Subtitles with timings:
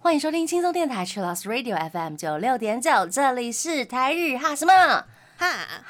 [0.00, 4.72] 欢迎收听轻松电台 c h i l l o s Radio FM 九六点九，这里是台日哈什么？
[4.74, 5.04] 哈，
[5.38, 5.81] 哈。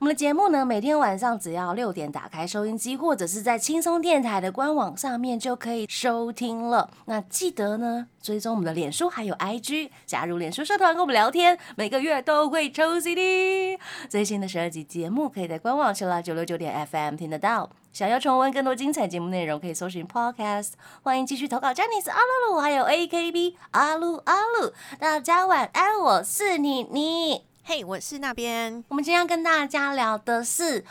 [0.00, 6.88] 我们的节目呢，每天晚上只要六点打开收音机，或者是在轻松电台的官网上面就可以收听了。
[7.06, 13.76] 那记得呢，追踪我们的脸书还有 IG，加入脸书社团跟我们聊天，每个月都会抽 CD。
[14.08, 17.68] 最新的十二集节目可以在官网 c h i l l 九六九点 FM 听得到。
[17.92, 20.74] 想要重温更多精彩节目内容，可以搜寻 Podcast。
[21.02, 24.72] 欢迎继续投稿 j a n i c e 阿鲁鲁，还有 AKB 阿鲁阿鲁。
[25.00, 27.47] 大家晚安，我是妮妮。
[27.70, 28.82] 嘿，我是那边。
[28.88, 30.82] 我们今天要跟大家聊的是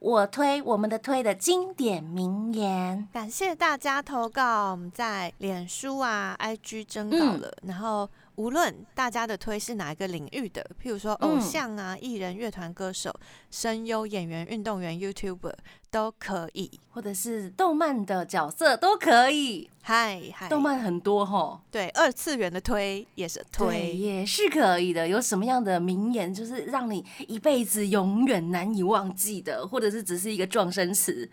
[0.00, 3.06] 我推我们的推的经典名言。
[3.12, 8.10] 感谢大家投稿，我们在脸书啊、IG 征稿了，然后。
[8.36, 13.14] 无论大家的推是哪一个领域的，譬如说偶像啊、艺人、乐团、歌手、
[13.50, 15.54] 声优、演员、运动员、YouTuber
[15.90, 19.70] 都可以，或者是动漫的角色都可以。
[19.80, 25.08] 嗨嗨，动漫很多哈，对，二次元的推也是推，也是可以的。
[25.08, 31.30] 有什么样的名言，就是让你一辈子永远难以忘记的，或者是只是一个撞声词，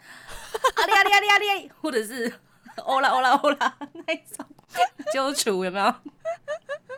[0.76, 2.32] 阿里阿里阿里阿里，或者是
[2.78, 4.46] 欧 啦欧啦欧啦那种。
[5.14, 5.86] 揪除有没有？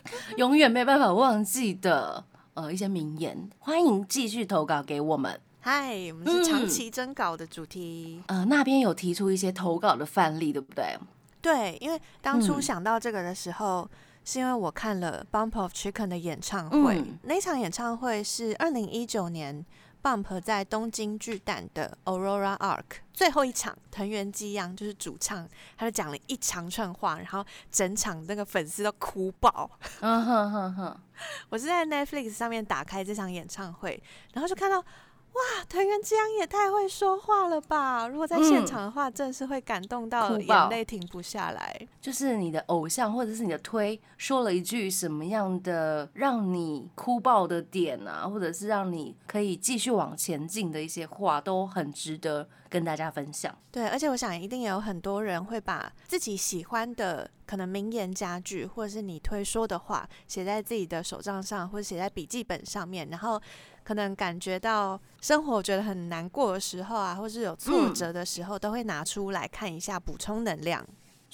[0.38, 5.39] 永远没办法忘记的呃一些名言，欢迎继续投稿给我们。
[5.62, 8.22] 嗨，我们是长期征稿的主题。
[8.28, 10.97] 呃，那边有提出一些投稿的范例，对不对？
[11.42, 13.89] 对，因为当初想到这个的时候，
[14.23, 19.66] 是因为我看了 Bump of Chicken 的演唱会，那场演唱会是二零一九年。
[20.06, 29.67] Bump 在东京巨蛋的 Aurora Arc 最后一场，藤原纪央就是主唱，他就讲了一长串话，然后整场那个粉丝都哭爆。
[30.02, 31.00] 嗯哼哼哼，
[31.50, 34.00] 我是在 Netflix 上面打开这场演唱会，
[34.34, 34.86] 然后就看到。
[35.36, 38.08] 哇，藤原纪央也太会说话了吧！
[38.08, 41.88] 如果在现场的话，真是会感动到眼泪停不下来。
[42.00, 53.53] 就是你的偶像或者是你的推说了一句什么样的让你哭爆的点啊，或者是让你可以继续往前进的一些话，都很值得跟大家分享。
[53.72, 63.41] 对，而且我想一定也有很多人会把自己喜欢的可能名言佳句，或者是你推说的话，写在自己的手账上，或者写在笔记本上面，然后。
[63.85, 70.84] 可能感觉到生活觉得很难过的时候啊，或是有挫折的时候，都会拿出来看一下，补充能量。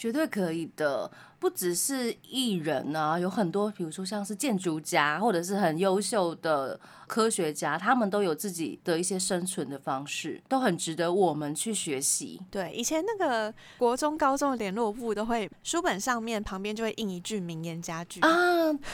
[0.02, 12.42] 绝对可以的，不只是艺人啊，有很多，比如说像是建筑家，或者是很优秀的科学家，他们都有自己的一些生存的方式，都很值得我们去学习。
[12.50, 18.32] 对，以前那个国中、高中的联络部都会书本上面旁边就会印一句名言佳句啊，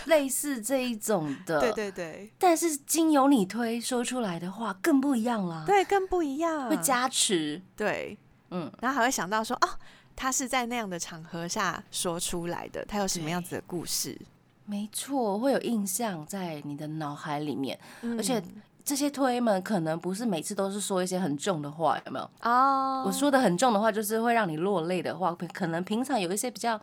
[0.07, 1.61] 类似这一种的。
[1.63, 2.29] 对对对。
[2.37, 5.63] 但是经由你推说出来的话更不一样了。
[5.65, 7.61] 对，更不一样，会加持。
[7.77, 8.17] 对，
[8.51, 9.69] 嗯，然后还会想到说哦。
[10.17, 14.19] 他是在那样的场合下说出来的，他有什么样子的故事？
[14.65, 17.79] 没错，会有印象在你的脑海里面，
[18.17, 18.43] 而且
[18.87, 22.29] 这些推们可能不是每次都是说一些很重的话，有没有？
[22.49, 26.79] 哦，我说的很重的话，就是会让你落泪的话，可能平常有一些比较。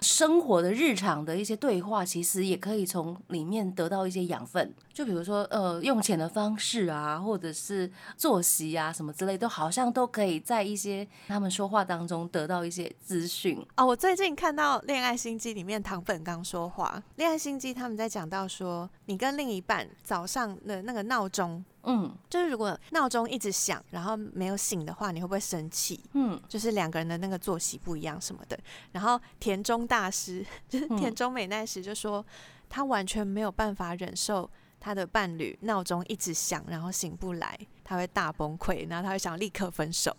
[0.00, 4.72] 生活的日常的一些对话，其实也可以从里面得到一些养分。
[4.94, 13.60] 就比如说，呃，用钱的方式啊，或者是作息啊，什么之类，都好像都可以在一些他们说话当中得到一些资讯。
[13.76, 21.47] 哦，我最近看到《恋爱心机》里面唐本刚说话，《恋爱心机》他们在讲到说，你跟另一半早上的那个闹钟。
[21.90, 25.98] 嗯，就是如果闹钟一直响，然后没有醒的话，你会不会生气？
[26.12, 28.58] 嗯，就是两个人的那个作息不一样什么的。
[28.92, 32.24] 然后田中大师，就 是田中美奈实就说，
[32.68, 34.48] 他完全没有办法忍受
[34.78, 40.14] 他的伴侣闹钟一直响，然后醒不来，他会大崩溃，然后他会想立刻分手。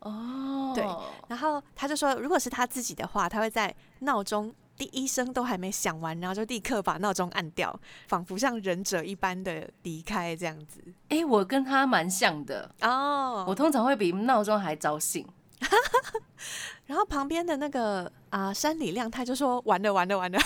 [0.00, 0.84] 哦，对，
[1.28, 4.52] 然后他就说，如果是他自己的话，他会在闹钟。
[4.82, 7.78] 第一声都还没响完，然后就立刻把闹钟按掉，
[8.08, 10.82] 仿佛像忍者一般的离开这样子。
[11.08, 13.44] 哎，我跟他蛮像的哦。
[13.46, 15.24] 我通常会比闹钟还早醒。
[16.86, 20.38] 然后旁边的那个啊山里亮太就说完了完了完了。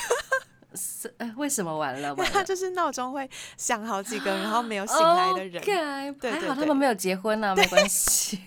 [0.74, 2.14] 是哎，为什么 完了？
[2.30, 5.64] 他就是闹钟会响好几个，然后没有醒来的人。
[6.20, 8.42] 对还好他们没有结婚呢，没关系。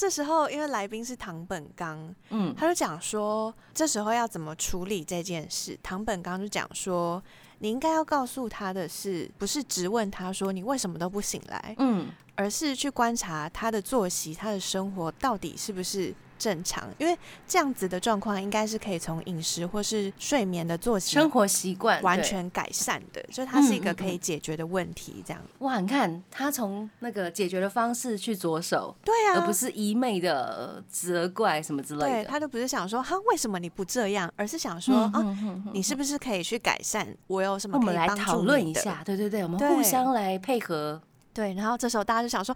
[0.00, 5.78] 这时候，因为来宾是唐本刚，嗯，他就讲说，这时候要怎么处理这件事。
[5.82, 7.22] 唐本刚就讲说，
[7.58, 17.14] 你应该要告诉他的是，不是直问他说你为什么都不醒来，嗯，而是去观察他的作息，他的生活到底是不是正常，因为
[17.46, 25.22] 这样子的状况应该是可以从饮食或是睡眠的作息、生活习惯完全改善的，就是它是一个可以解决的问题。
[25.26, 32.06] 这样哇，你看他从那个解决的方式去着手，对啊，而不是一昧的责怪什么之类的。
[32.06, 35.36] 对他都不是想说哈为什么你不这样，而是想说啊，
[35.74, 37.06] 你是不是可以去改善？
[37.26, 37.80] 我有什么？
[37.80, 41.00] 我们来讨论一下，对对对，我们互相来配合。
[41.32, 42.54] 对，然后这时候大家就想说，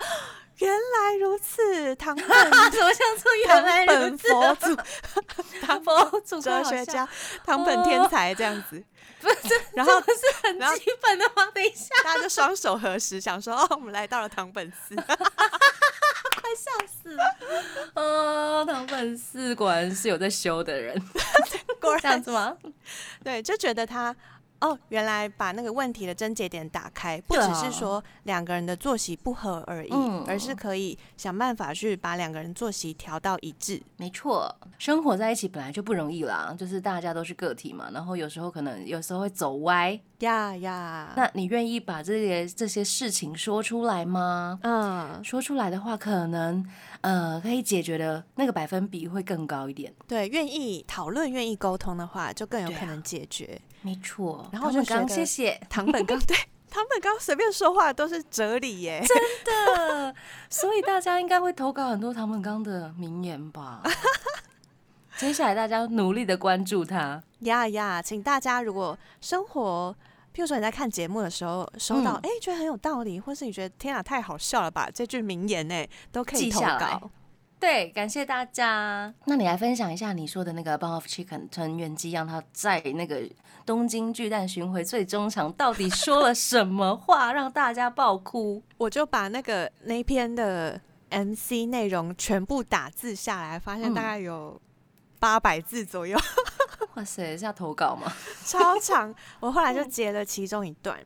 [0.59, 2.27] 原来如此，唐本
[2.71, 4.29] 怎么像说原来如此？
[4.33, 4.77] 佛祖，
[5.61, 7.09] 唐佛祖哲学家，
[7.45, 8.83] 唐本天才这样子，
[9.21, 9.61] 不是？
[9.73, 10.13] 然后是
[10.43, 11.47] 很基本的吗？
[11.53, 15.05] 等一下，大家就双手合十，想说哦，我们来到了唐本寺， 快
[16.55, 17.37] 笑死了！
[17.95, 20.95] 哦，唐本寺果然是有在修的人，
[21.81, 22.57] 果然这样子吗？
[23.25, 24.15] 对，就觉得他。
[24.65, 29.93] 哦，原来把那个问题的症结点打开，不只是说两个人的作息不合而已，
[30.27, 33.83] 而是可以想办法去把两个人作息调到一致。
[33.99, 41.13] 没错，生活在一起本来就不容易啦，就是大家都是个体嘛，然后有时候可能有时候会走歪呀呀。
[41.17, 44.59] 那你愿意把这些这些事情说出来吗？
[44.63, 46.67] 嗯，说出来的话，可能
[47.03, 49.93] 呃可以解决的那个百分比会更高一点。
[50.09, 53.61] 对，愿意讨论、愿意沟通的话，就更有可能解决。
[53.83, 56.37] 没错，然后就刚谢谢唐本刚，对
[56.71, 60.15] 唐本刚随便说话都是哲理耶，真的，
[60.51, 63.83] 所以大家应该会投稿很多唐本刚的名言吧。
[65.17, 69.95] 接下来大家努力的关注他呀呀，请大家如果生活，
[70.35, 77.11] 譬如说你在看节目的时候收到，哎，觉得很有道理，或是你觉得天啊太好笑了吧，这句名言呢，都可以投稿。
[77.61, 79.15] 对，感谢大家。
[79.27, 83.23] 那你来分享一下你说的那个《b o of Chicken》成员机，让他在那个
[83.65, 88.61] 东京巨蛋巡回最终场到底说了什么话，让大家爆哭？
[88.77, 90.79] 我就把那个那篇的
[91.09, 94.61] MC 内容全部打字下来，发现大概有
[95.19, 96.19] 八百字左右。
[96.95, 98.13] 哇塞，是要投稿吗？
[98.45, 99.15] 超长。
[99.41, 100.99] 我后来就截了其中一段，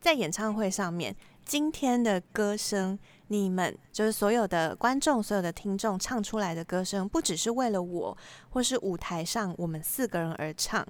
[0.00, 1.14] 在演唱会上面，
[1.44, 2.98] 今天的歌声。
[3.28, 8.16] 你们就是所有的观众、所有的听众唱出来的歌声，不只是为了我，
[8.50, 10.86] 或是舞台上我们四个人而唱，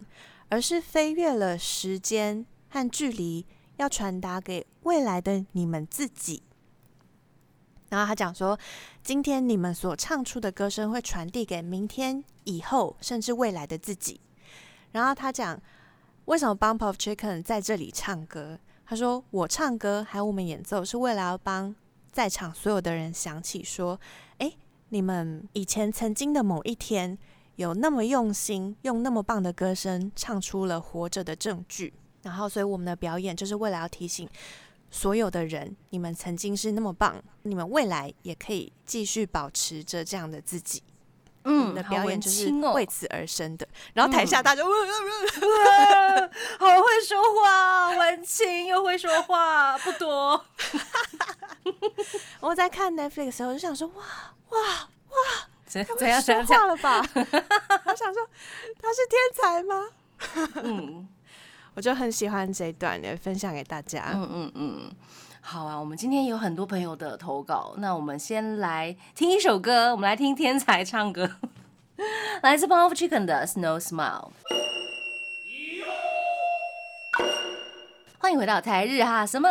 [0.48, 3.46] 而是飞越了时间和距离，
[3.76, 6.42] 要传达给未来的你们自己。
[7.88, 8.58] 然后他讲说，
[9.04, 14.20] 今天你们所唱出的歌声会传递给明天、以后，甚至未来的自己。
[14.94, 15.60] 然后他讲，
[16.26, 18.60] 为什么 Bump of Chicken 在这里唱歌？
[18.86, 21.74] 他说，我唱歌还有我们演奏，是为了要帮。
[22.12, 23.98] 在场所有的人想起说
[24.38, 24.52] ：“哎，
[24.90, 27.18] 你们以前曾经的某一天，
[27.56, 31.92] 有那么用心，用那么棒的歌声唱出了活着的证据。
[32.22, 34.28] 然后，所以我们的表演就是为了要提醒
[34.92, 40.80] 所有的人，你们曾经是那么棒，你们未来也可以继续保持着这样的自己。
[41.44, 43.66] 嗯，的表演就是为此而生的。
[43.92, 44.62] 然后台下大家，
[46.58, 50.44] 好会说话，文青又会说话，不多。
[52.40, 53.94] ”我在看 Netflix 的时候，就想说：哇
[54.50, 54.58] 哇
[55.10, 55.48] 哇！
[55.66, 57.00] 怎怎样说话了吧？
[57.14, 58.28] 我想说
[58.80, 59.88] 他是天才吗？
[60.62, 61.08] 嗯，
[61.74, 64.10] 我就很喜欢这一段，也分享给大家。
[64.14, 64.92] 嗯嗯嗯，
[65.46, 71.30] 好啊，我们今天有很多朋友的投稿，那我们先来听一首歌，我们来听天才唱歌，
[72.42, 74.30] 来自 b o n of Chicken 的 Snow Smile。
[78.18, 79.46] 欢迎回到台日哈什么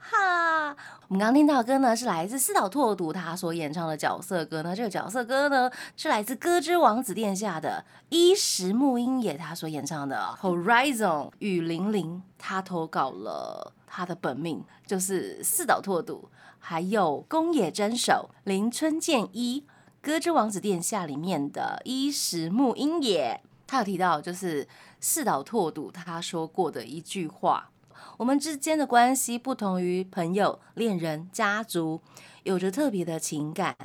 [0.00, 0.76] 哈？
[1.06, 4.74] 我们刚刚听到的歌呢，是来自四岛拓读他所演唱的角色歌呢。
[4.74, 11.30] 这个角色歌呢，是来自《歌之王子殿下》的伊石木英也他所演唱的《Horizon》。
[11.38, 16.28] 雨霖铃他投稿了他的本命，就是四岛拓独，
[16.58, 19.60] 还有宫野真守、林春健一，
[20.00, 24.68] 《歌之王子殿下》里面的伊石木英也，他有提到就是。
[25.00, 27.70] 四岛拓笃他说过的一句话
[28.18, 32.00] ：“我们之间的关系不同于朋友、恋人、家族，
[32.42, 33.76] 有着特别的情感。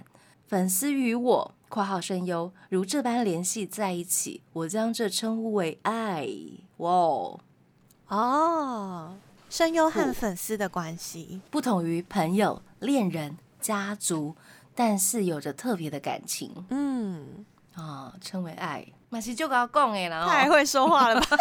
[0.47, 6.27] 粉丝与我（括号声优）如这般联系在一起，我将这称呼为爱。”
[6.77, 6.89] 哇
[8.07, 9.15] 哦，
[9.53, 14.35] 声优和粉丝的关系不同于朋友、恋人、家族，
[14.73, 16.65] 但是有着特别的感情。
[16.71, 17.45] 嗯
[17.75, 18.83] 啊，称为爱。
[19.09, 21.37] 马西就跟他讲诶，然后太会说话了吧？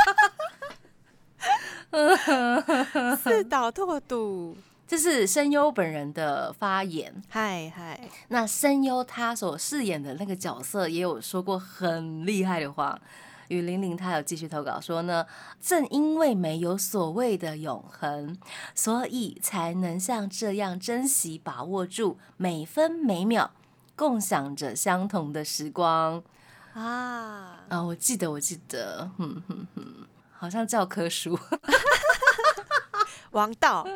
[3.17, 7.23] 四岛拓笃，这是声优本人的发言。
[7.31, 13.01] 嗨嗨，那声优他所饰演的那个角色也有说过很厉害的话。
[13.53, 15.27] 雨玲玲她有继续投稿说呢，
[15.61, 18.37] 正因为没有所谓的永恒，
[18.75, 23.53] 所以才能像这样珍惜把握住每分每秒。
[23.95, 26.21] 共享着相同的时光
[26.73, 27.83] 啊啊！
[27.83, 29.85] 我记得，我记得，哼哼哼，
[30.33, 31.39] 好像教科书，
[33.33, 33.87] 王道，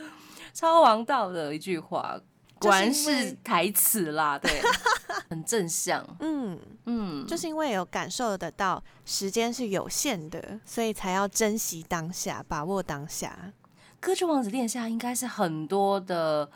[0.52, 2.20] 超王道的一句话，
[2.58, 4.62] 果然是台词啦，对，
[5.28, 13.52] 很正向，嗯嗯，就是因为有感受得到时间是有限的，所以才要珍惜当下，把握当下。
[14.00, 16.48] 歌剧王子殿下应该是很多的，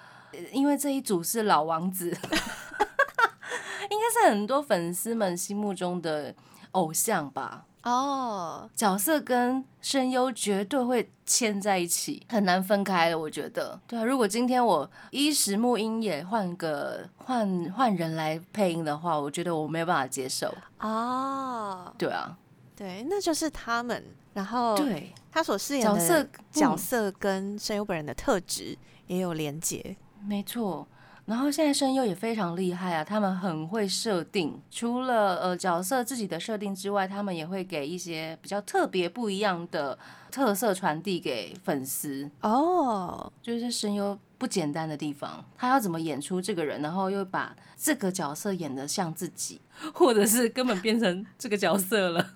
[0.53, 2.07] 因为这一组是老王子，
[3.91, 6.35] 应该是很多粉丝们心目中的
[6.73, 7.67] 偶像吧。
[7.83, 13.19] 哦，角色跟声优绝对会牵在一起，很难分开的。
[13.19, 14.05] 我觉得，对啊。
[14.05, 20.55] 如果今天我衣食木音也换个换换人来配音的话，我觉得我没有办法接受。
[20.81, 22.37] 哦，对啊，
[22.77, 24.05] 对，那就是他们。
[24.33, 30.87] 然后，对他所饰演的角色角色跟声优本人的特质也有连结，没错。
[31.31, 39.97] 然后现在声优也非常厉害啊，他们很会设定，除了呃角色自己的设定之外，他们也会给一些比较特别不一样的
[40.29, 42.29] 特色传递给粉丝。
[42.41, 49.61] 哦，就是声优不简单的地方，他要怎么演出这个人，然后又把这个角色演得像自己，
[49.95, 52.27] 或者是根本变成这个角色了。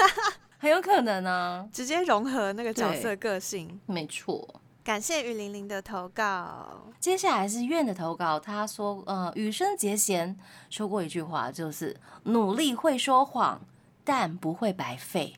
[0.58, 3.80] 很有可能呢，直接融合那个角色个性。
[3.86, 4.46] 没错，
[4.84, 6.92] 感谢雨玲玲的投稿。
[7.00, 10.38] 接下来是苑的投稿，他说：“呃，羽生结弦
[10.68, 13.62] 说过一句话，就是努力会说谎，
[14.04, 15.36] 但不会白费。”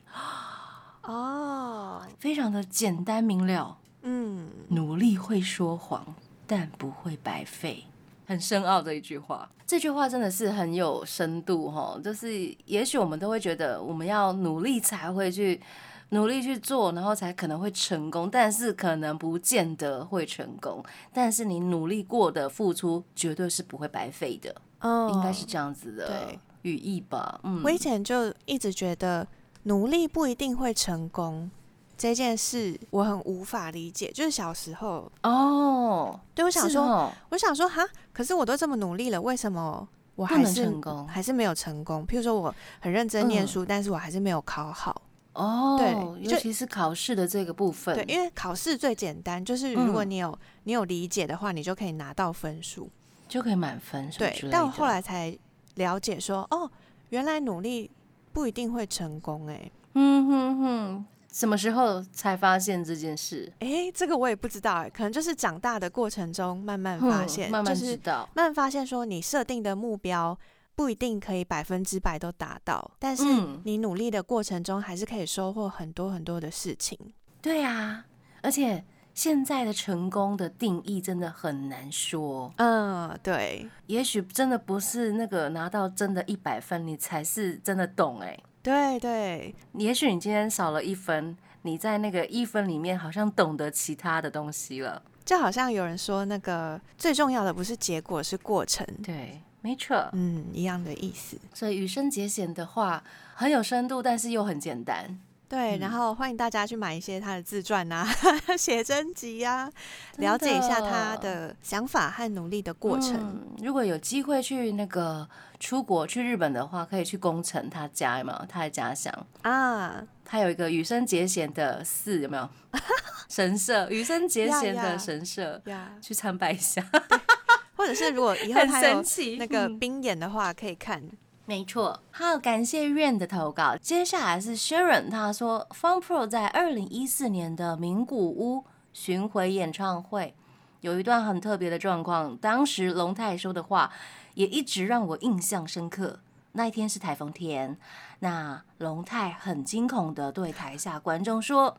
[1.03, 3.77] 哦，非常的简单明了。
[4.01, 6.05] 嗯，努力会说谎，
[6.45, 7.85] 但不会白费。
[8.25, 11.97] 很深奥的一句话，这句话真的是很有深度哈。
[12.03, 15.61] 就是也许我们都会觉得，我们要努力才会去
[16.09, 20.83] 努力去做，然后才可能会成功，但是可能不见得会成功。
[21.13, 24.55] 但是你努力过的付出，绝对是不会白费的。
[24.81, 27.39] 哦，应该是这样子的语义吧。
[27.43, 29.27] 嗯，我以前就一直觉得
[29.63, 31.49] 努力不一定会成功。
[31.97, 37.83] 这件事我很无法理解，就是小时候哦，对我想说，我想说哈，
[38.13, 42.05] 可是我都这么努力了，为什么我还是成功，还是没有成功？
[42.05, 45.01] 譬如说我很认真念书，但是我还是没有考好
[45.37, 45.77] 哦。
[45.77, 52.89] 对，尤其是考试的这个部分，对，因为考试最简单，就是如果你有你有理解的话，你就可以拿到分数，
[53.27, 54.09] 就可以满分。
[54.17, 55.37] 对，但我后来才
[55.75, 56.69] 了解说，哦，
[57.09, 57.89] 原来努力
[58.33, 61.05] 不一定会成功，哎，嗯哼哼。
[61.29, 63.51] 什么时候才发现这件事？
[63.59, 70.35] 哎，这个我也不知道哎，可能就是长大的过程中慢慢发现，慢慢知道，慢慢发现说你设定的目标
[70.77, 73.23] 不一定可以百分之百都达到，但是
[73.63, 76.97] 你努力的过程中还是可以收获很多很多的事情。
[77.41, 78.05] 对啊，
[78.43, 82.53] 而且现在的成功的定义真的很难说。
[82.57, 88.37] 嗯，对，也许真的不是那个拿到真的一百分，你才是真的懂哎。
[88.61, 95.01] 对对，也许你今天少了一分，你在那个一分里面好像懂得其他的东西了。
[95.25, 98.85] 就好像有人说，那个最重要的不是结果，是过程。
[99.03, 101.37] 对，没错，嗯，一样的意思。
[101.53, 103.03] 所以羽生结弦的话
[103.35, 105.19] 很有深度，但是又很简单。
[105.49, 108.05] 对，然后欢迎大家去买一些他的自传啊、
[108.57, 109.69] 写真集啊，
[110.17, 113.45] 了解一下他的想法和努力的过程。
[113.61, 115.27] 如果有机会去那个
[115.59, 122.49] 出国去日本的话，可以去宫城他家有没有，他的家乡啊，他有一个羽生结弦的寺，有没有？
[123.29, 125.61] 神社，羽生结弦的神社，
[126.01, 126.81] 去参拜一下。
[127.77, 129.01] 或者是如果以后他有
[129.37, 131.01] 那个冰演的话，可以看。
[131.45, 133.77] 没错，好，感谢 Rain 的投稿。
[133.77, 140.35] 接下来是 Sharon，他说，Fun Pro 在二零一四年的名古屋巡回演唱会
[140.81, 143.93] 有一段很特别的状况，当时龙太说的话
[144.33, 146.19] 也一直让我印象深刻。
[146.51, 147.77] 那一天是台风天，
[148.19, 151.77] 那龙太很惊恐的对台下观众说：“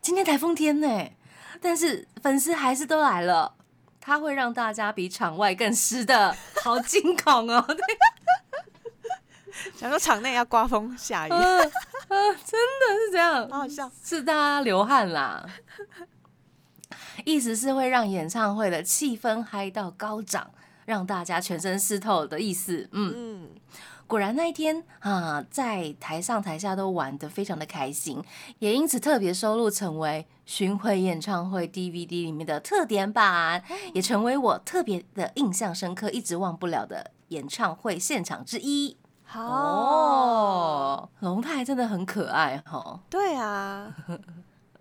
[0.00, 1.10] 今天台风天呢，
[1.60, 3.54] 但是粉丝还是都来了，
[4.04, 7.64] 他会让大家比场外更湿的， 好惊恐哦。
[9.78, 15.46] ”想说场内要刮风下雨，真的是这样，好好笑，是大家流汗啦。
[17.24, 20.50] 意思是会让演唱会的气氛嗨到高涨，
[20.84, 22.88] 让大家全身湿透的意思。
[22.92, 23.50] 嗯，
[24.12, 28.22] 果然那一天啊，在台上台下都玩的非常的开心，
[28.58, 33.64] 也因此特别收录成为巡回演唱会 DVD 里面的特点版，
[33.94, 38.98] 也成为我特别的印象深刻、一直忘不了的演唱会现场之一。
[39.34, 43.00] 哦，龙太真的很可爱哈。
[43.08, 43.96] 对啊，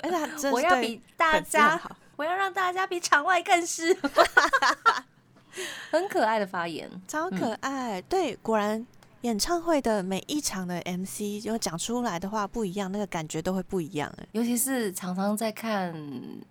[0.04, 1.82] 而且我要比大家，
[2.18, 3.98] 我要让大家比场外更湿。
[5.90, 8.02] 很可爱的发言，超可爱。
[8.02, 8.86] 对，果然。
[9.22, 14.12] 演唱会的每一场的 MC，就讲出来的话不一样，那个感觉都会不一样。
[14.32, 15.94] 尤其是常常在看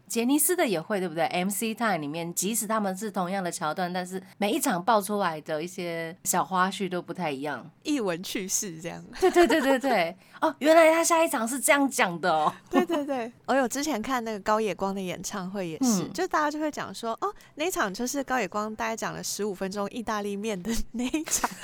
[0.06, 9.04] 杰尼斯的也会，对不对？MC Time 里面，即使他们是同样的桥段，但是每一场爆出来的一些小花絮都不太一样，一闻趣事这样。
[9.20, 12.52] 对对对对对，哦，原来他下一场是这样讲的哦。
[12.70, 21.50] 对 对对，我有之前看那个高野光的演唱会也是，就大家就会讲说，哦，那一场就是高野光大概讲了十五分钟意大利面的那一场。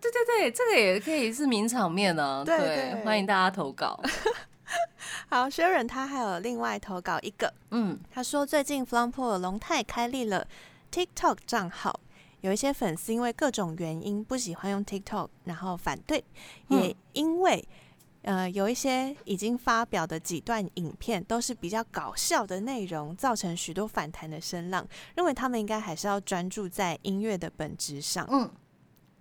[0.00, 2.42] 对对对，这个也可以是名场面呢。
[2.44, 4.00] 对，欢迎大家投稿。
[5.28, 10.46] 好，Sharon 他还有另外投稿一个，嗯，他说最近 Flumpo 龙泰开立了
[10.92, 11.98] TikTok 账号，
[12.42, 16.22] 有一些粉丝因为各种原因不喜欢用 TikTok，然后反对，
[16.68, 17.66] 也因为
[18.22, 24.86] 呃有一些已经发表的几段影片都是比较搞笑的内容，造成许多反弹的声浪，
[25.16, 28.26] 认为他们应该还是要专注在音乐的本质上。
[28.30, 28.50] 嗯。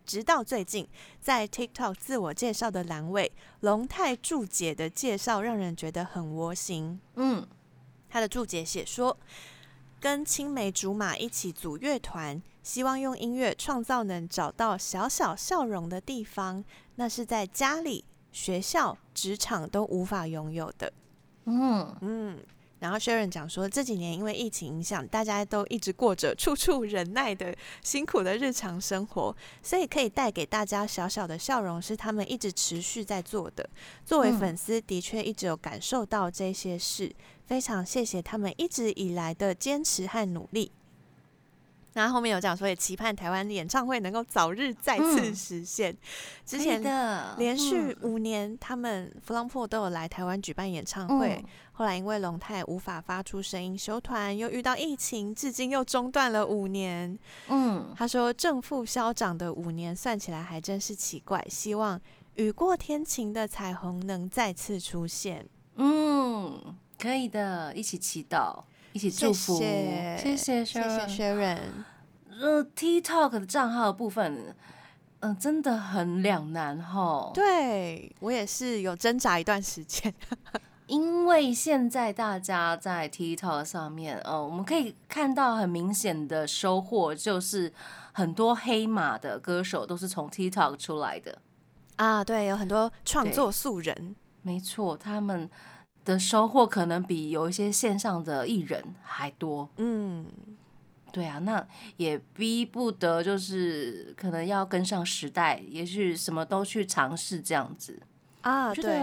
[0.08, 0.88] 直到最近，
[1.20, 7.00] 在 TikTok 自我介绍的栏位，龙泰注解的介绍让人觉得很窝心。
[7.16, 7.46] 嗯，
[8.10, 9.18] 他的注解写说，
[10.00, 16.64] 跟青梅竹马一起组乐团，希望用音乐创造能找到小小笑容的地方，
[16.96, 20.94] 那是在家里、学校、职场都无法拥有的。
[21.44, 22.40] 嗯嗯。
[22.80, 33.68] 然后 Sharon 讲说，这几年因为疫情影响，大家都一直过着处处忍耐的辛苦的日常生活，所以可以带给大家小小的笑容，是他们一直持续在做的。
[34.06, 37.14] 作为粉丝，的确一直有感受到这些事，
[37.46, 40.72] 非常谢谢他们一直以来的坚持和努力。
[41.98, 45.96] 然后后面有讲说，也期盼台湾演唱会能够早日再次实现。
[46.46, 51.44] 之前的连续五年，他们弗朗普都有来台湾举办演唱会。
[51.72, 57.18] 后来因为龙泰无法发出声音，休团又遇到疫情，至今又中断了五年。
[57.48, 61.44] 嗯，他说正负消长的五年算起来还真是奇怪。
[61.50, 62.00] 希望
[62.36, 65.48] 雨过天晴的彩虹能再次出现。
[65.76, 68.64] 嗯，可以的，一起祈祷。
[68.98, 71.86] 一起祝福，谢谢，谢谢学人。
[72.32, 74.56] 呃，TikTok 的账号部分，
[75.20, 77.30] 嗯，真的很两难哈。
[77.32, 80.12] 对我也是有挣扎一段时间，
[80.88, 87.72] 因为现在大家在 TikTok 上面，呃，我们可以看到很明显的收获，就是
[88.14, 91.38] 很多黑马的歌手都是从 TikTok 出来的
[91.98, 92.24] 啊。
[92.24, 95.48] 对，有很多创作素人，没错，他们。
[96.08, 99.70] 的收获可能比有一些线上的艺人还多。
[99.76, 100.26] 嗯，
[101.12, 101.68] 对啊，那
[101.98, 108.02] 也逼不得，就是可能要跟上时代，也许什么都去尝试这样子
[108.42, 108.74] 啊。
[108.74, 109.02] 对，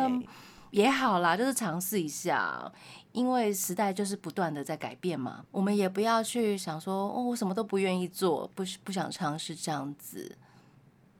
[0.70, 2.72] 也好啦，就是尝试一下，
[3.12, 5.44] 因为时代就是不断的在改变嘛。
[5.50, 10.34] 我们也不要去想说，哦，我什么都不愿意做，不不想尝试这样子。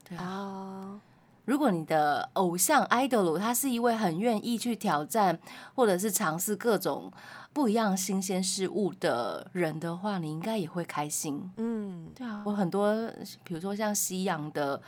[0.08, 0.98] 对啊。
[1.44, 5.38] 如果你的偶像 idol 他是一位很愿意去挑战
[5.74, 7.12] 或者是尝试各种
[7.52, 11.52] 不一样新鲜事物的人的话，你应该也会开心。
[11.57, 12.94] 嗯，对啊，我很多
[13.44, 14.80] 比如说像西洋的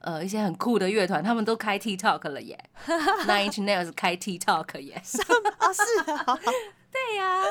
[0.00, 2.58] 呃一些很酷的乐团，他们都开 TikTok 了耶。
[3.26, 5.00] Nine Inch Nails 开 TikTok 耶？
[5.04, 5.50] 什么？
[5.58, 6.38] 哦，是啊，
[6.90, 7.42] 对呀，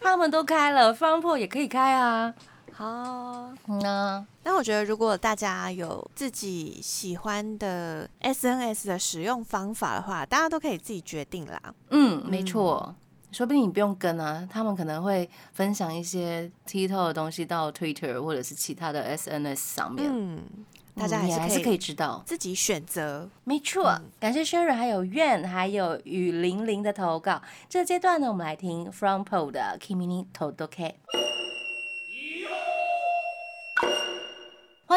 [0.00, 2.34] 他们都开了 f u n p o 也可以开啊。
[2.82, 11.62] 好，那那我觉得，如果大家有自己喜欢的 SNS 的使用方法的话，大家都可以自己决定啦。
[11.90, 12.92] 嗯，没错，
[13.30, 20.10] 说不定你不用跟啊，他们可能会分享一些 TikTok 的东西到 Twitter 或者是其他的 SNS 上面。
[20.12, 20.42] 嗯，
[20.96, 23.30] 大家还是可以知道自己选择。
[23.44, 27.40] 没错，感谢轩 n 还有愿，还有雨玲玲的投稿。
[27.68, 30.94] 这个阶段呢，我们来听 From Pole 的 Kimi ni Todoke。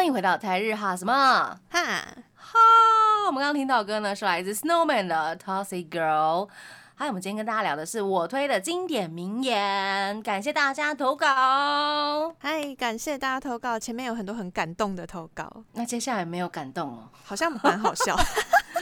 [0.06, 1.12] 欢迎回到台日哈什么
[1.68, 1.82] 哈
[2.36, 2.58] 哈？
[3.26, 6.48] 我们刚刚听到歌呢，是来自 Snowman 的 Tossy Girl。
[6.94, 10.22] 还有，我们今天跟大家聊的是我推的经典名言。
[10.22, 13.76] 感谢大家投稿，嗨，感谢大家投稿。
[13.76, 18.14] 前面有很多很感动的投稿，那接下来没有感动哦，好像蛮好笑。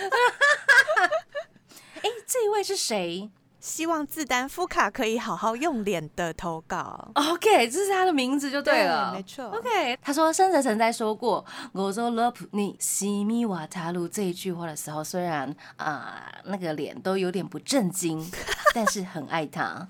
[2.03, 3.31] 哎，这一位是谁？
[3.65, 7.11] 希望自担夫卡可以好好用脸的投稿。
[7.15, 9.47] OK，这是他的名字就对了，没错。
[9.47, 18.31] OK，他说深泽曾在说过“我做 love 你西米瓦塔鲁”这一句话的时候，虽然啊那个脸都有点不正经，
[18.75, 19.89] 但是很爱他。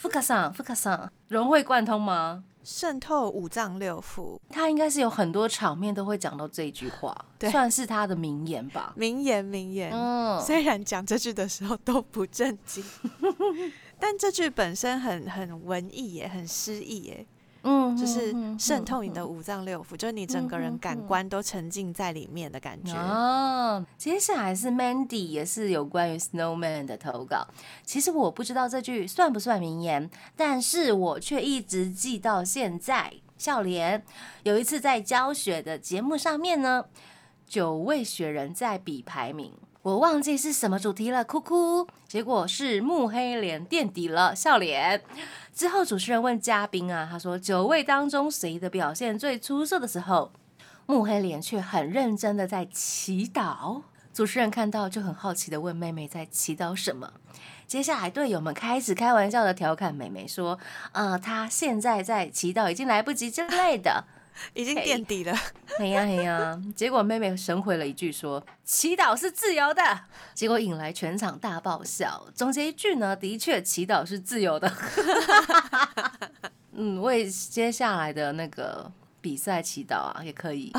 [0.00, 2.42] 富卡桑，福卡桑，融会贯通吗？
[2.64, 7.14] 渗透五脏六腑，他应该是有很多场面都会讲到这句话，
[7.50, 8.94] 算是他的名言吧。
[8.96, 9.92] 名言，名言。
[9.92, 12.82] 嗯，虽然讲这句的时候都不正经，
[14.00, 17.26] 但这句本身很很文艺耶，很诗意耶。
[17.62, 22.94] 嗯，就是渗透你的五脏六腑，就是你整个人感官都沉浸在里面的感觉。
[22.94, 27.46] 哦，接下来是 Mandy，也是有关于 Snowman 的投稿。
[27.84, 33.12] 其实我不知道这句算不算名言，但是我却一直记到现在。
[33.36, 34.04] 笑脸
[34.42, 36.84] 有一次在教学的节目上面呢，
[37.46, 39.54] 九位雪人在比排名。
[39.82, 41.88] 我忘记是什么主题了，哭哭。
[42.06, 45.02] 结果是木黑脸垫底了，笑脸。
[45.54, 50.32] 之后主持人问嘉宾啊，他说九位当中谁的表现最出色的时候，
[50.84, 53.80] 木黑脸却很认真的在祈祷。
[54.12, 57.14] 主持人看到就很好奇的问妹妹在祈祷什么。
[57.66, 60.58] 接下来队友们开始开玩笑的调侃妹妹说，
[60.92, 64.04] 呃，她现在在祈祷已经来不及之类的。
[64.54, 65.36] 已经垫底了，
[65.78, 66.62] 哎呀哎呀！
[66.74, 69.82] 结果妹妹神回了一句说：“祈祷是自由的。”
[70.34, 72.26] 结果引来全场大爆笑。
[72.34, 74.72] 总结一句呢，的确祈祷是自由的。
[76.72, 80.72] 嗯，为接下来的那个比赛祈祷啊，也可以。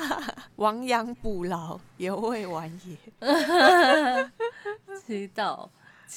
[0.56, 2.96] 亡羊补牢，犹未晚也。
[5.06, 5.68] 祈祷。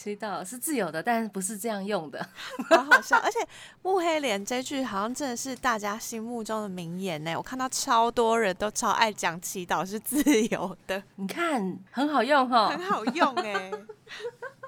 [0.01, 2.25] 祈祷是自由的，但是不是这样用的，
[2.71, 3.17] 好好笑。
[3.17, 3.37] 而且
[3.83, 7.35] “慕黑脸”这句好像真的是大家心目中的名言呢。
[7.35, 13.71] 我看到超多人都超爱讲祈祷是自由的，你看很好用哈，很好用哎。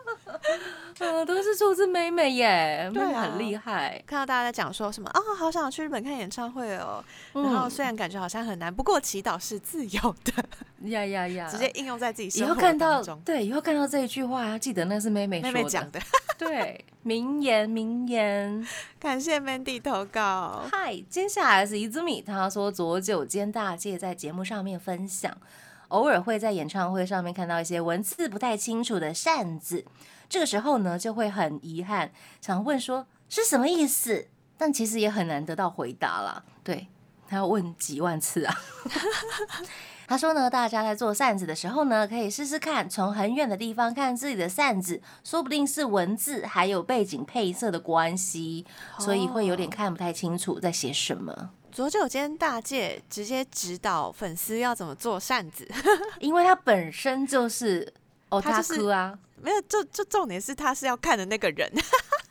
[0.99, 4.01] 嗯，都是出自妹妹耶，妹妹很厉害。
[4.05, 7.03] 看到大家在讲说什么啊，好想去日本看演唱会哦。
[7.33, 10.89] 然后虽然感觉好像很难，不过祈祷是自由的。
[10.89, 11.47] 呀呀呀！
[11.47, 13.01] 直接应用在自己生活看到。
[13.23, 15.99] 对，以后看到这一句话，要记得那是妹妹妹妹讲的。
[16.37, 18.67] 对，名言名言。
[18.99, 20.63] 感谢 Mandy 投稿。
[20.71, 25.35] 嗨，接下来是一字米，他说左九间大介在节目上面分享。
[25.91, 29.85] 偶尔会在演唱会上面看到一些文字不太清楚的扇子，
[30.27, 34.27] 这个时候呢就会很遗憾，想问说是什么意思，
[34.57, 36.43] 但其实也很难得到回答了。
[36.63, 36.87] 对
[37.27, 38.55] 他要问几万次啊。
[40.07, 48.65] 他说呢，大家在做扇子的时候呢，可以试试看从很远的地方看自己的扇子，说不定是文字还有背景配色的关系，
[48.99, 51.51] 所以会有点看不太清楚在写什么。
[51.71, 55.67] 左九间大介直接指导粉丝要怎么做扇子，
[56.19, 57.91] 因为他本身就是
[58.29, 61.71] 哦，他是啊，没有，就就重点是他是要看的那个人，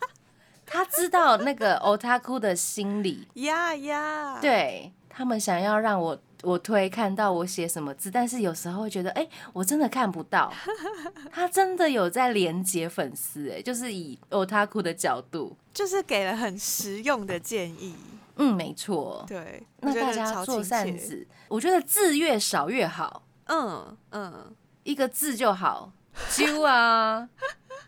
[0.65, 3.27] 他知道那个 otaku 的心理。
[3.35, 10.51] 呀呀，对他们想要让我我推看到我写什么字，但是有时候会觉得，哎，我真的看不到，
[11.31, 17.95] 他真的有在连接粉丝，哎，就是以 otaku 的角度，就是给了很实用的建议。
[18.35, 19.23] 嗯，没错。
[19.27, 23.23] 对，那大家做扇子，我觉得字越少越好。
[23.45, 25.91] 嗯嗯，一个字就好。
[26.29, 27.29] 啾啊，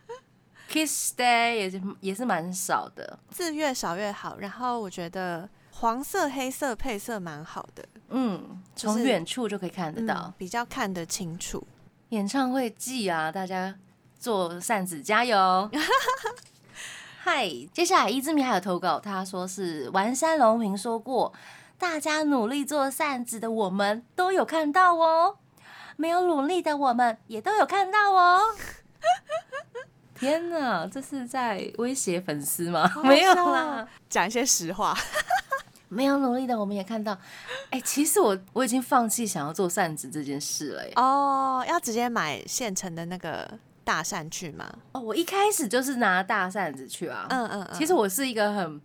[0.69, 4.38] Kiss Day 也是也是蛮少的，字越少越好。
[4.38, 7.86] 然后我觉得黄色、黑色配色蛮好的。
[8.10, 11.65] 嗯，从远处就可以看得到，比较看得清楚。
[12.10, 13.75] 演唱会季啊，大家
[14.19, 15.69] 做扇子加油！
[17.25, 21.31] 嗨，接下来一之米还有投稿，他说是完山龙平说过，
[21.77, 25.38] 大家努力做扇子的我们都有看到哦，
[25.95, 28.41] 没有努力的我们也都有看到哦。
[30.19, 32.91] 天哪，这是在威胁粉丝吗？
[33.07, 34.93] 没有啦，讲一些实话。
[35.88, 37.17] 没有努力的我们也看到，
[37.69, 40.83] 哎，其实我我已经放弃想要做扇子这件事了。
[41.01, 43.49] 哦，要直接买现成的那个。
[43.84, 44.72] 大扇去吗？
[44.93, 47.28] 哦，我一开始就是拿大扇子去啊。
[47.30, 47.78] 嗯嗯嗯。
[47.78, 48.82] 其实我是一个很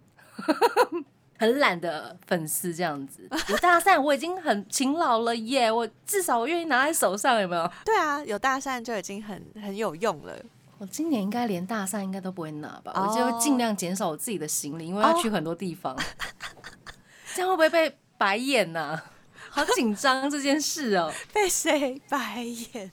[1.39, 3.29] 很懒的粉丝，这样子。
[3.49, 7.71] 有大扇我已经很勤劳了耶，我至少我愿意拿在手上，有没有？
[7.85, 10.35] 对啊，有大扇就已经很很有用了。
[10.79, 12.93] 我今年应该连大扇应该都不会拿吧？
[12.95, 15.97] 我就尽量减少我自己的行李，因为要去很多地方。
[17.35, 19.01] 这样会不会被白眼呢？
[19.51, 21.13] 好紧张这件事哦。
[21.33, 22.43] 被谁白
[22.75, 22.93] 眼？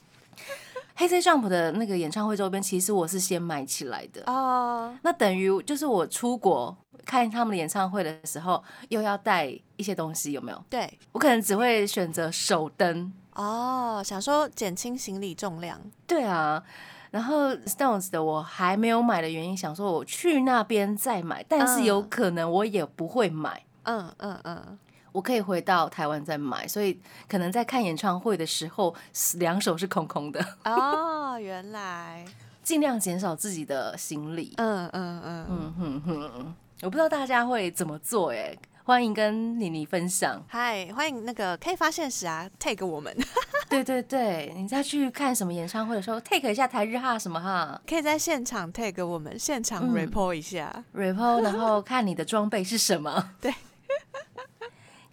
[0.96, 4.96] 黑色 Jump 的那个演唱会周边，其实我是先买起来的哦。
[5.02, 10.64] 那等于就是我出国看他们的演唱会的时候，又要带一些东西，有没有？
[10.70, 15.78] 对，我可能只会选择手灯哦，想说减轻行李重量。
[16.06, 16.62] 对啊，
[17.10, 23.62] 然后 Stones 的我还没有买的原因，想说我去那边再买，但是有可能我也不会买。
[23.82, 24.78] 嗯嗯嗯。
[25.16, 28.94] 我可以回到台湾再买，所以可能在看演唱会的时候，
[29.38, 30.44] 两手是空空的。
[30.66, 32.22] 哦， 原来
[32.62, 34.52] 尽量减少自己的行李。
[34.58, 38.54] 嗯嗯嗯嗯哼哼，我不知道大家会怎么做哎。
[38.84, 40.40] 欢迎跟妮妮分享。
[40.48, 43.16] 嗨，欢迎那个可以发现时啊，take 我们。
[43.70, 53.30] 对对对，你再去看什么演唱会的时候，take 一下台日哈什么哈，可以在现场 take 我们，现场 report 一下，report，然后看你的装备是什么。
[53.40, 53.52] 对，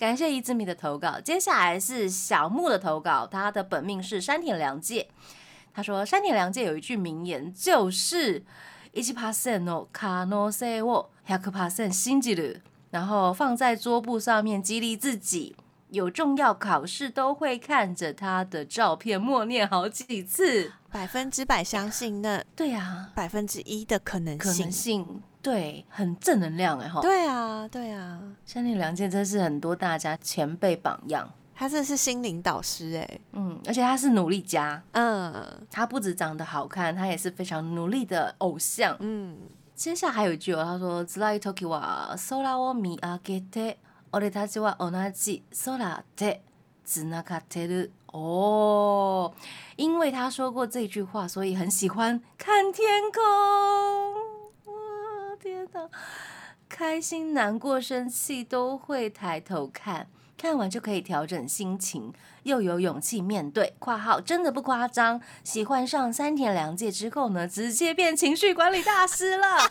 [0.03, 1.21] 感谢一之米的投稿。
[1.21, 5.09] 接下来是小木的投稿，他的本命是山田凉介。
[5.75, 8.45] 他说山田凉介有一句名言，就是
[8.93, 12.61] 一七 percent の可能性を百 percent 信じる。
[12.91, 15.55] 然后放在桌布上面激励自己，
[15.91, 39.37] 有重要考试都会看着他的照片默念好几次，百分之百相信那对呀，百分之一的可能性，可能性 对，很正能量哎哈，对啊对啊，山田凉介真是很多大家前辈榜样，他这是心灵导师哎，嗯，而且他是努力家，嗯，他不止长得好看，他也是非常努力的偶像，嗯。
[39.75, 43.77] 接下来还有一句哦，他说：“つらい時は空を見上げて、
[44.11, 46.41] 俺たちは同じ空で
[46.85, 49.33] つながってる。”哦，
[49.77, 54.22] 因为他说过这句话，所以很喜欢看天空。
[55.44, 55.90] 天哪！
[56.70, 60.08] 开心、难过、生气都会抬头看。
[60.38, 63.76] 看完就可以调整心情，又有勇气面对。
[63.78, 69.70] （括号真的不夸张，喜欢上三田良介之后呢，直接变情绪管理大师了。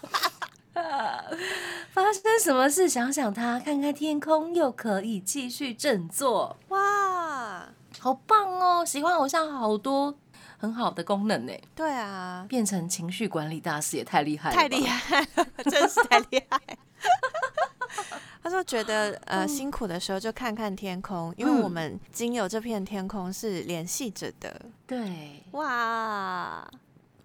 [1.91, 2.87] 发生什么事？
[2.87, 6.59] 想想他，看看天空，又可以继续振作。
[6.69, 8.85] 哇，好棒哦！
[8.85, 10.15] 喜欢偶像好多
[10.63, 11.53] 很好的功能呢。
[11.75, 16.61] 对啊，变成情绪管理大师也太厉害了，太厉害了， 真是太厉害。
[18.45, 26.65] 他说：“觉得呃辛苦的时候就看看天空，因为我们经由这片天空是联系着的。”对，哇。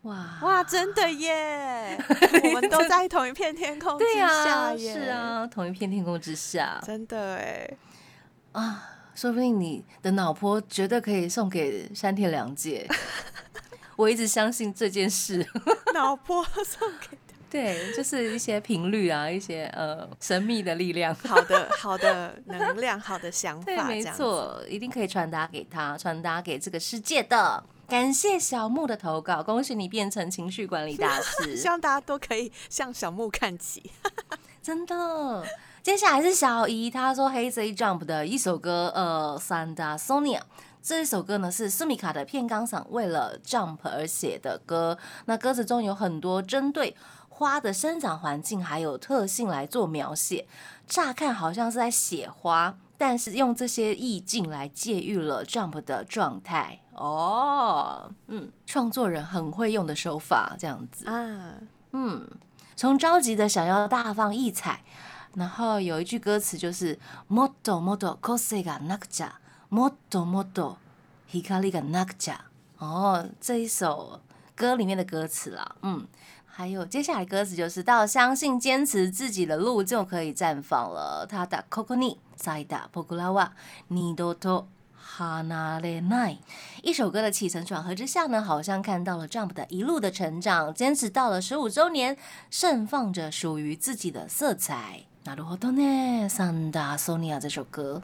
[0.02, 0.40] 哇。
[0.42, 1.96] 哇，真的耶！
[2.44, 7.70] 我们都在同一片天空之下耶，是啊，同一片天空之下，真的哎
[8.54, 12.88] 啊，说不定你的老婆绝对可以送给山田凉介。
[13.98, 15.44] 我一直相信这件事，
[15.96, 17.18] 老婆送给。
[17.50, 27.64] 对，就是一些频率啊，一些呃神秘的力量，好的 好的能量，好的想法，对，没错，一定可以传达给他，传达给这个世界的。
[27.88, 33.92] 感谢小木的投稿，恭喜你变成情绪管理大师，希望大家都可以向小木看齐，
[34.62, 35.44] 真的。
[35.88, 40.40] 接下来是小姨，她说《黑 Z Jump》的一首歌，呃，《Santa Sonia》。
[40.84, 44.98] 这一首歌呢是苏米卡的片冈嗓为了 Jump 而写的歌，
[45.28, 46.94] 那歌词中有很多针对。
[47.30, 50.46] 花的生长环境还有特性来做描写，
[50.86, 58.12] 乍看好像是在写花，但是用这些意境来借喻了 Jump 的状态哦。
[58.28, 61.54] 嗯，创作人很会用的手法，这样子啊。
[61.94, 62.28] 嗯，
[62.76, 64.82] 从着急的想要大放异彩，
[65.37, 69.33] 然后有一句歌词就是“もっともっと個性がなくちゃ，
[69.71, 70.77] もっともっと
[71.29, 72.41] 光がなくちゃ”。
[72.79, 74.21] 哦，这一首
[74.57, 76.07] 歌里面的歌词啦，嗯。
[76.55, 81.27] 还有接下来歌词就是到相信坚持自己的路就可以绽放了。
[81.27, 83.53] 他的 Kokoni Saida Pokulawa
[83.91, 84.67] Nidoto
[85.17, 86.37] Hanare Nai，
[86.83, 92.19] 一首歌的起承转合之下呢，好像看到了 Jump 的一路的成长，坚持到了十五周年，
[92.51, 95.07] 盛放着属于自己的色彩。
[95.27, 98.03] なるほどね、サンダーソニア这首歌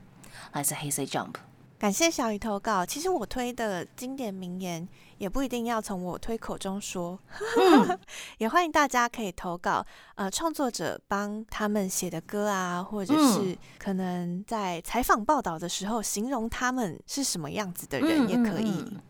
[0.53, 1.35] 来自黑 C Jump。
[1.79, 2.85] 感谢小雨投稿。
[2.85, 4.89] 其实我推的经典名言
[5.19, 7.17] 也不一定要从我推口中说，
[8.39, 9.87] 也欢迎大家可以投稿。
[10.17, 18.71] 呃，创作者帮他们写的歌啊，或者是可能在采访报道的时候形容他们是什么样子的人也可以。
[18.71, 19.01] 嗯，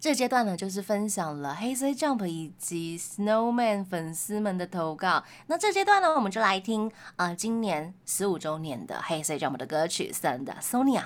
[0.00, 5.22] 这阶段呢就是分享了黑色 Jump 以及 Snowman 粉丝们的投稿。
[5.46, 11.00] 那这阶段呢，我们就来听啊，今年十五周年的黑色 Jump 的歌曲《Sanda Sonia》。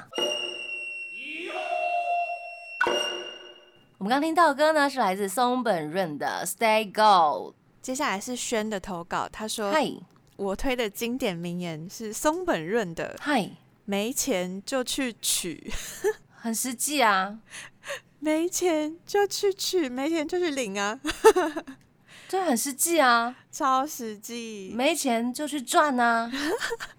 [3.99, 7.53] 我们刚听到的歌呢，是来自松本润的《Stay Gold》。
[7.83, 9.93] 接下来是轩的投稿，他说：“嗨，
[10.37, 13.17] 我推的经典名言是松本润的。
[13.21, 13.51] 嗨，
[13.85, 15.71] 没钱就去取，
[16.33, 17.41] 很实际啊。
[18.21, 21.01] 没钱就去取，没钱就去领啊。
[22.29, 24.73] 这很实际啊，超实际。
[24.77, 26.31] 没钱就去赚啊。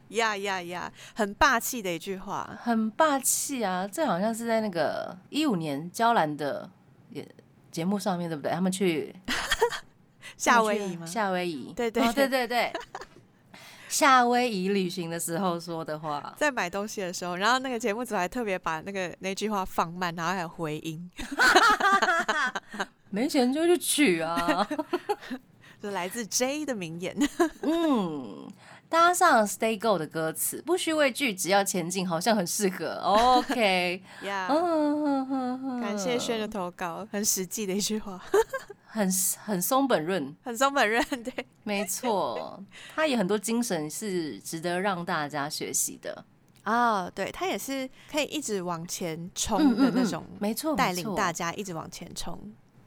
[0.10, 3.88] 呀呀呀，很霸气的一句话，很霸气啊。
[3.88, 6.70] 这好像是在那个一五年娇兰的。”
[7.12, 7.28] 也
[7.70, 8.52] 节目上面对不对？
[8.52, 9.14] 他们去
[10.38, 11.06] 夏威夷吗？
[11.06, 12.74] 夏威夷，对对对对对，
[13.92, 21.12] 夏威夷旅行的时候说的话，在买东西的时候，然后那个节目组还特别把那个那句话放慢，然后还有回音。
[23.12, 24.66] 没钱就去取啊。
[25.82, 27.16] 就来自 J 的名言。
[27.64, 28.48] 嗯，
[28.92, 32.96] 搭上 Stay Go 的歌词，不需畏惧，只要前进，好像很适合。
[32.96, 34.50] OK， 呀，
[35.80, 38.22] 感谢轩的投稿，很实际的一句话，
[38.86, 39.10] 很
[39.42, 42.62] 很松本润， 很松本润，对，没错，
[42.94, 46.26] 他也很多精神是值得让大家学习的。
[46.64, 47.10] 啊。
[47.16, 52.38] 对他也是可以一直往前冲的那种，没错，带领大家一直往前冲，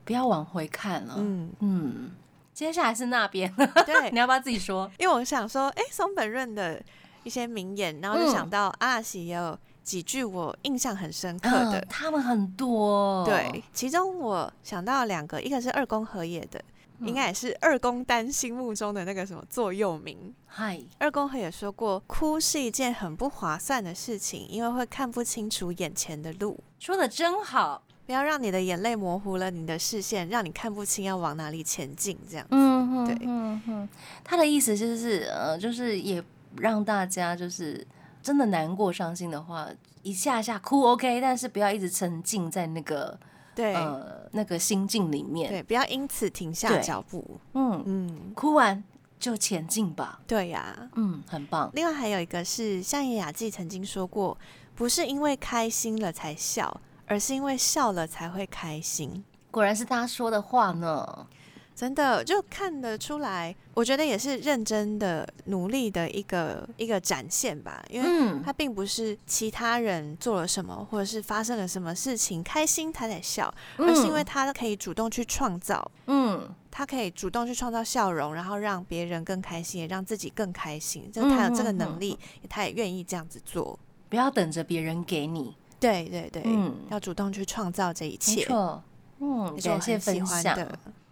[0.04, 1.14] 不要往回看了。
[1.16, 1.50] 嗯。
[1.60, 2.10] 嗯。
[2.54, 3.52] 接下来是那边，
[3.84, 4.88] 对， 你要不要自己说？
[4.98, 6.80] 因为我想说，哎，松本润的
[7.24, 13.24] 一些名言，然后就想到阿喜也有几句我印象很深刻的，他们很多。
[13.24, 16.62] 对，其中我想到两个，一个是二宫和也的，
[17.00, 20.32] 应该也是二宫丹心目中的那个什么座右铭。
[20.46, 26.58] 嗨，二宫和也说过，哭是一件很不划算的事情，因为会看不清楚眼前的路。
[26.78, 27.82] 说的真好。
[28.06, 32.18] 不要让你的眼泪模糊了你的视线，让你看不清要往哪里前进。
[32.28, 33.88] 这样，嗯，对，嗯哼，
[34.22, 36.22] 他的意思就是，呃，就是也
[36.58, 37.86] 让大家就是
[38.22, 39.68] 真的难过、伤心的话，
[40.02, 43.18] 一下下哭 OK，但是不要一直沉浸在那个
[43.54, 47.40] 对呃那个心境里面，对，不要因此停下脚步。
[47.54, 48.84] 嗯嗯，哭完
[49.18, 50.20] 就前进吧。
[50.26, 51.70] 对呀，嗯，很棒。
[51.72, 54.36] 另外还有一个是，像叶雅纪曾经说过，
[54.74, 56.82] 不是因为开心了才笑。
[57.06, 61.26] 而是因为笑了才会开心，果然是他说的话呢，
[61.74, 63.54] 真的就看得出来。
[63.74, 81.10] 我觉得也是认真的努力的一个一个展现吧，因为他并不是其他人做了什么，或者是发生了什么事情开心他在笑，而是因为他可以主动去创造，嗯，他可以主动去创造笑容，然后让别人更开心，也让自己更开心。
[81.10, 82.16] 就他有这个能力，
[82.48, 83.76] 他也愿意这样子做，
[84.08, 85.56] 不要等着别人给你。
[85.80, 88.82] 对对对，嗯，要主动去创造这一切，没错，
[89.20, 90.56] 嗯，感谢分享。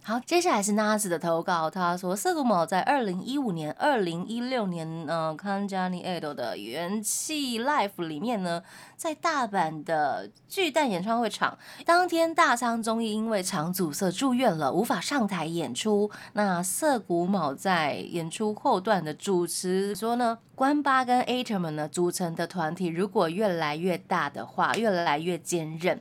[0.05, 1.71] 好，接下来是 Naz 的投稿。
[1.71, 8.65] 他说，涩谷某在二零一五年、二零一六年，嗯，Kanjani Idol 的元气 Life 里面呢，
[8.97, 16.11] 在大阪的巨蛋演唱会场当天，大仓综艺因为肠阻塞住院了，无法上台演出。
[16.33, 26.01] 那涩谷某在演出后段的主持说呢，关八跟 Ater 们呢组成的团体，如果越来越大的话，越来越坚韧。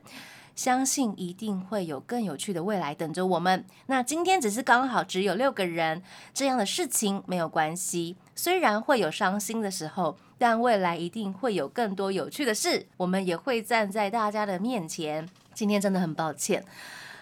[0.55, 3.65] 相信一定会有更有趣的未来等着我们。
[3.87, 6.01] 那今天只是刚好只有六个人，
[6.33, 8.15] 这样的事情没有关系。
[8.35, 12.87] 虽然会有伤心的时候，但未来一定会有更多有趣的事。
[12.97, 15.27] 我们也会站在大家的面前。
[15.53, 16.63] 今天真的很抱歉，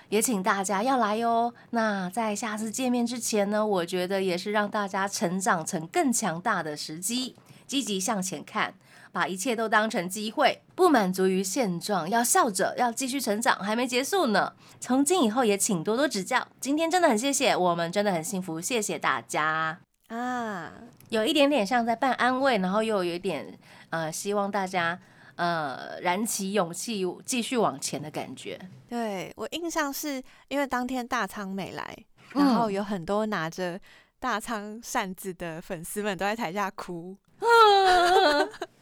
[0.10, 1.54] 也请大家要来哦。
[1.72, 8.74] 那在下次见面之前呢，我觉得也是让大家成长成更强大的时机，积极向前看。
[9.12, 14.54] 把一切都当成机会，不满足于现状，要笑着，要继续成长，还没结束呢。
[14.80, 16.48] 从今以后也请多多指教。
[16.60, 20.72] 今天真的很谢谢，我们真的很幸福，谢谢大家啊！
[21.10, 23.58] 有一点点像在办安慰，然后又有一点
[23.89, 25.00] 呃，希望大家
[25.36, 28.60] 呃燃起勇气继续往前的感觉。
[28.88, 31.98] 对我印象是因为当天大仓没来，
[32.34, 33.80] 然后有很多拿着
[34.19, 37.17] 大仓扇子的粉丝们都在台下哭。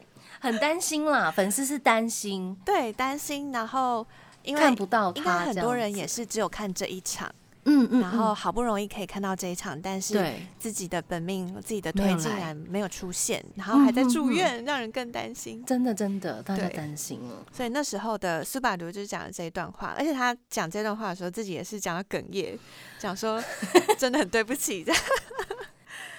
[0.47, 3.51] 很担心啦，粉丝是担心，对，担心。
[3.51, 4.05] 然后
[4.43, 7.29] 因为看不到他，很多人也是只有看这一场，
[7.65, 15.61] 嗯嗯，然后好不容易可以看到这一场，但是自己的本命、自己的腿竟然没有出现，然后还在住院，让人更担心。
[15.65, 17.45] 真的，真的，大家担心了。
[17.51, 22.57] 所以那时候的苏巴卢就是讲了这一段话，而且他讲这段话的时候，自己也是讲到哽咽，
[22.97, 23.43] 讲说
[23.99, 24.85] 真的很对不起。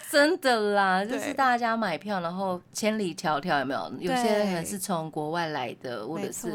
[0.11, 3.93] 真的啦，就是大家买票，然后千里迢迢有没有？
[4.01, 6.51] 有些人是从国外来的，或者是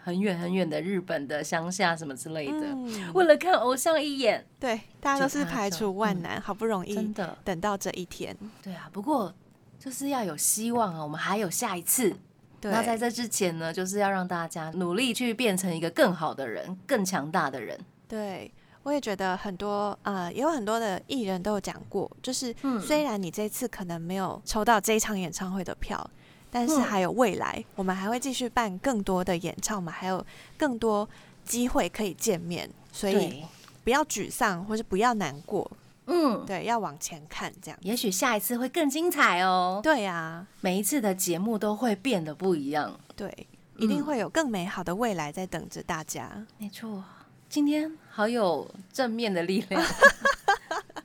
[0.00, 2.76] 很远很远的日本的乡下什么之类的，
[3.12, 4.46] 为了看偶像一眼。
[4.60, 8.36] 对，大家都是排除万难，好不容易真的等到这一天。
[8.62, 9.34] 对啊，不过
[9.80, 12.14] 就是要有希望啊，我们还有下一次。
[12.60, 17.76] 那在这之前呢，就是要让大家努力去变成一个更好的人，更强大的人。
[18.06, 18.52] 对。
[18.84, 26.10] 我也觉得很多呃，也有很多的艺人都有讲过，就是虽然你这次可能没有抽到这一场演唱会的票，
[26.50, 30.24] 但是还有未来，我们还会继续办更多的演唱嘛，还有
[30.58, 31.08] 更多
[31.44, 33.44] 机会可以见面，所以
[33.84, 35.70] 不要沮丧，或是不要难过，
[36.06, 39.80] 嗯，对，要往前看，这样，也许下一次会更精彩哦。
[39.82, 43.46] 对呀，每一次的节目都会变得不一样，对，
[43.78, 46.44] 一定会有更美好的未来在等着大家。
[46.58, 47.04] 没错。
[47.52, 49.84] 今天好有正面的力量，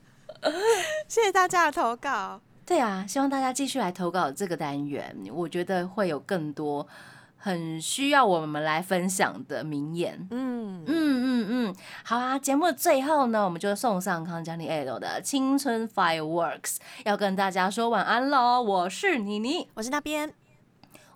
[1.06, 2.40] 谢谢大家的投稿。
[2.64, 6.88] 对啊，希望大家继续来投稿这个单元，我觉得会有更多
[7.36, 10.26] 很需要我们来分享的名言。
[10.30, 12.38] 嗯嗯嗯嗯嗯，好啊！
[12.38, 18.62] 节目的最后呢，我们就送上康佳妮 L 的青春 Fireworks，要跟大家说晚安喽。
[18.62, 20.32] 我是妮妮，我是那边，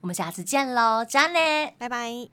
[0.03, 2.33] 我们下次见喽，加内，拜拜。